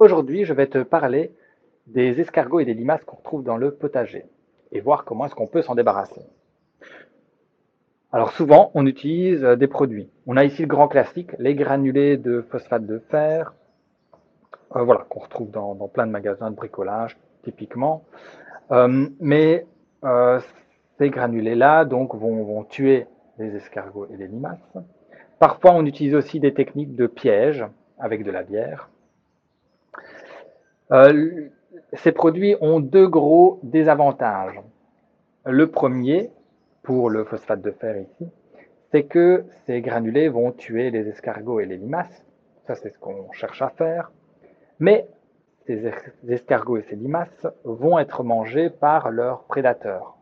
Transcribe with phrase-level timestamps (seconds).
[0.00, 1.32] Aujourd'hui, je vais te parler
[1.86, 4.24] des escargots et des limaces qu'on retrouve dans le potager
[4.72, 6.22] et voir comment est-ce qu'on peut s'en débarrasser.
[8.10, 10.10] Alors souvent, on utilise des produits.
[10.26, 13.54] On a ici le grand classique, les granulés de phosphate de fer,
[14.74, 18.02] euh, voilà, qu'on retrouve dans, plein de magasins de bricolage, typiquement.
[18.72, 19.64] Euh, mais
[20.04, 20.40] euh,
[20.98, 23.06] ces granulés-là donc vont, vont tuer
[23.38, 24.76] les escargots et les limaces.
[25.38, 27.64] Parfois, on utilise aussi des techniques de piège
[27.98, 28.90] avec de la bière.
[30.92, 31.48] Euh,
[31.94, 34.60] ces produits ont deux gros désavantages.
[35.46, 36.30] Le premier,
[36.82, 38.28] pour le phosphate de fer ici,
[38.90, 42.24] c'est que ces granulés vont tuer les escargots et les limaces.
[42.66, 44.12] Ça, c'est ce qu'on cherche à faire.
[44.78, 45.06] Mais
[45.66, 45.90] ces
[46.28, 50.16] escargots et ces limaces vont être mangés par leurs prédateurs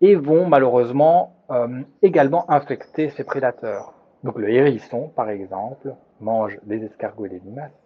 [0.00, 3.94] et vont malheureusement euh, également infecter ces prédateurs.
[4.24, 7.83] Donc le hérisson, par exemple, mange les escargots et les limaces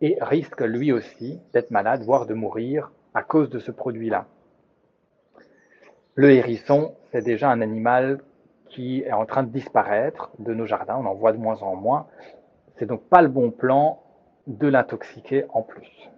[0.00, 4.26] et risque lui aussi d'être malade, voire de mourir à cause de ce produit-là.
[6.14, 8.20] Le hérisson, c'est déjà un animal
[8.68, 11.74] qui est en train de disparaître de nos jardins, on en voit de moins en
[11.74, 12.06] moins.
[12.76, 14.02] C'est donc pas le bon plan
[14.46, 16.10] de l'intoxiquer en plus.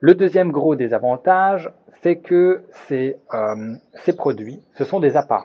[0.00, 3.74] Le deuxième gros désavantage, c'est que ces, euh,
[4.04, 5.44] ces produits, ce sont des appâts.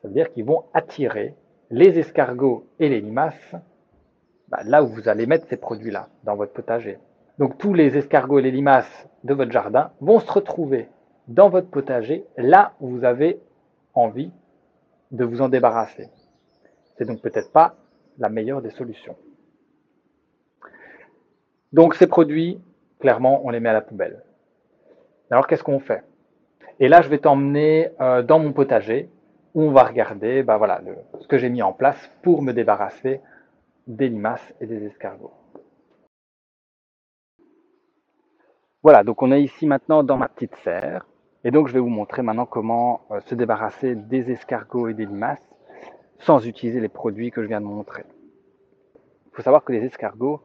[0.00, 1.34] C'est-à-dire qu'ils vont attirer
[1.70, 3.54] les escargots et les limaces
[4.52, 6.98] bah, là où vous allez mettre ces produits-là, dans votre potager.
[7.38, 10.88] Donc tous les escargots et les limaces de votre jardin vont se retrouver
[11.26, 13.40] dans votre potager, là où vous avez
[13.94, 14.30] envie
[15.10, 16.10] de vous en débarrasser.
[16.96, 17.76] C'est donc peut-être pas
[18.18, 19.16] la meilleure des solutions.
[21.72, 22.60] Donc ces produits,
[23.00, 24.22] clairement, on les met à la poubelle.
[25.30, 26.04] Alors qu'est-ce qu'on fait?
[26.78, 29.08] Et là, je vais t'emmener euh, dans mon potager
[29.54, 30.82] où on va regarder bah, voilà,
[31.20, 33.22] ce que j'ai mis en place pour me débarrasser
[33.86, 35.32] des limaces et des escargots.
[38.82, 41.06] Voilà, donc on est ici maintenant dans ma petite serre.
[41.44, 45.06] Et donc je vais vous montrer maintenant comment euh, se débarrasser des escargots et des
[45.06, 45.48] limaces
[46.20, 48.04] sans utiliser les produits que je viens de montrer.
[49.26, 50.40] Il faut savoir que les escargots,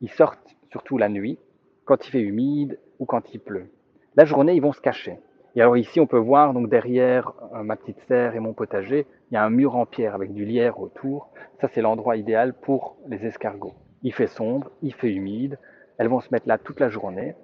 [0.00, 1.38] ils sortent surtout la nuit,
[1.84, 3.70] quand il fait humide ou quand il pleut.
[4.16, 5.18] La journée, ils vont se cacher.
[5.54, 9.06] Et alors ici, on peut voir donc derrière euh, ma petite serre et mon potager,
[9.32, 11.30] il y a un mur en pierre avec du lierre autour.
[11.58, 13.72] Ça, c'est l'endroit idéal pour les escargots.
[14.02, 15.58] Il fait sombre, il fait humide.
[15.96, 17.34] Elles vont se mettre là toute la journée.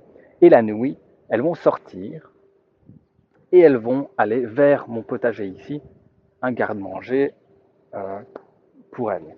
[0.42, 0.98] Et la nuit,
[1.30, 2.30] elles vont sortir
[3.52, 5.80] et elles vont aller vers mon potager ici,
[6.42, 7.32] un garde-manger
[7.94, 8.20] euh,
[8.92, 9.34] pour elles.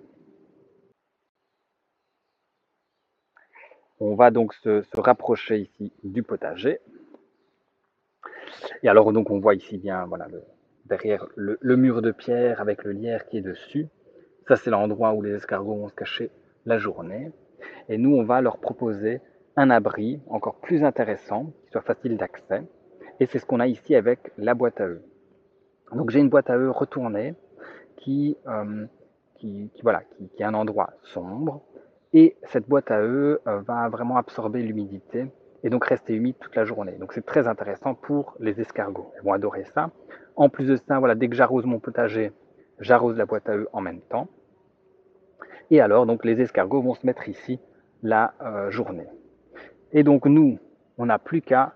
[4.01, 6.79] On va donc se, rapprocher ici du potager.
[8.83, 10.27] Et alors donc on voit ici bien voilà,
[10.91, 13.87] derrière le, mur de pierre avec le lierre qui est dessus.
[14.47, 16.29] Ça c'est l'endroit où les escargots vont se cacher
[16.65, 17.31] la journée.
[17.87, 19.21] Et nous on va leur proposer
[19.55, 22.63] un abri encore plus intéressant, qui soit facile d'accès.
[23.21, 25.01] Et c'est ce qu'on a ici avec la boîte à œufs.
[25.93, 27.35] Donc j'ai une boîte à œufs retournée
[27.95, 28.85] qui, euh,
[29.35, 31.61] qui, voilà, qui, est un endroit sombre.
[32.13, 35.27] Et cette boîte à œufs euh, va vraiment absorber l'humidité
[35.63, 36.93] et donc rester humide toute la journée.
[36.93, 39.11] Donc c'est très intéressant pour les escargots.
[39.17, 39.91] Ils vont adorer ça.
[40.35, 42.31] En plus de ça, voilà, dès que j'arrose mon potager,
[42.79, 44.27] j'arrose la boîte à œufs en même temps.
[45.69, 47.59] Et alors, donc les escargots vont se mettre ici
[48.03, 49.07] la euh, journée.
[49.93, 50.57] Et donc nous,
[50.97, 51.73] on n'a plus qu'à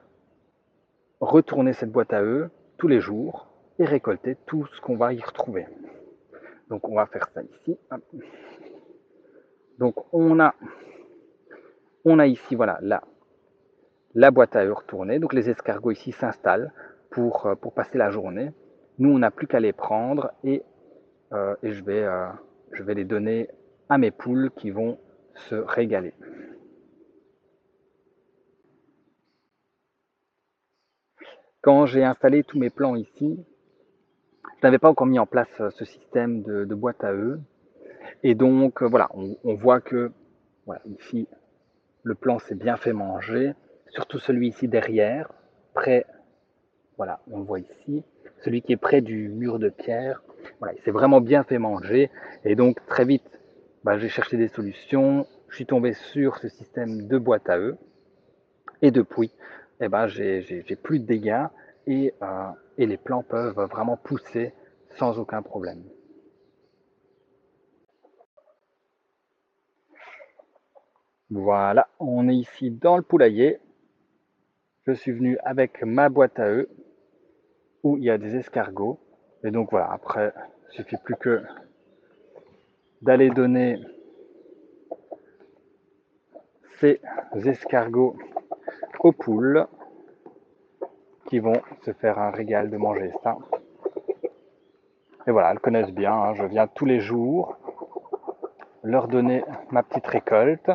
[1.19, 3.47] retourner cette boîte à œufs tous les jours
[3.79, 5.65] et récolter tout ce qu'on va y retrouver.
[6.69, 7.77] Donc on va faire ça ici.
[9.77, 10.55] Donc on a,
[12.05, 13.03] on a ici voilà la
[14.15, 15.19] la boîte à œufs retournée.
[15.19, 16.71] Donc les escargots ici s'installent
[17.11, 18.51] pour, euh, pour passer la journée.
[18.97, 20.63] Nous, on n'a plus qu'à les prendre et,
[21.33, 22.27] euh, et je, vais, euh,
[22.71, 23.49] je vais les donner
[23.89, 24.97] à mes poules qui vont
[25.35, 26.13] se régaler.
[31.61, 33.43] Quand j'ai installé tous mes plans ici,
[34.57, 37.39] je n'avais pas encore mis en place ce système de, boîte à œufs.
[38.23, 40.11] Et donc, voilà, on, on voit que
[40.65, 41.27] voilà, ici,
[42.03, 43.55] le plan s'est bien fait manger
[43.95, 45.31] surtout celui ici derrière,
[45.73, 46.05] près,
[46.97, 48.03] voilà, on le voit ici,
[48.43, 50.21] celui qui est près du mur de pierre,
[50.59, 52.11] voilà, il s'est vraiment bien fait manger,
[52.43, 53.23] et donc très vite,
[53.83, 57.77] bah, j'ai cherché des solutions, je suis tombé sur ce système de boîte à œufs,
[58.81, 59.31] et depuis,
[59.79, 61.45] eh ben, j'ai plus de dégâts,
[61.87, 64.53] et, euh, et les plants peuvent vraiment pousser
[64.97, 65.83] sans aucun problème.
[71.29, 73.59] Voilà, on est ici dans le poulailler
[74.87, 76.67] je suis venu avec ma boîte à œufs
[77.83, 78.99] où il y a des escargots.
[79.43, 80.33] Et donc voilà, après,
[80.69, 81.43] il suffit plus que
[83.01, 83.79] d'aller donner
[86.79, 86.99] ces
[87.45, 88.15] escargots
[88.99, 89.67] aux poules
[91.27, 93.37] qui vont se faire un régal de manger ça.
[95.27, 96.33] Et voilà, elles connaissent bien, hein.
[96.35, 97.57] je viens tous les jours
[98.83, 100.69] leur donner ma petite récolte.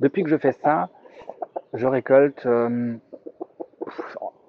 [0.00, 0.88] Depuis que je fais ça,
[1.74, 2.46] je récolte 5-6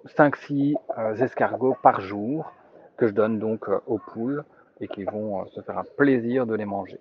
[0.08, 2.54] euh, euh, escargots par jour
[2.96, 4.46] que je donne donc euh, aux poules
[4.80, 7.00] et qui vont se faire un plaisir de les manger.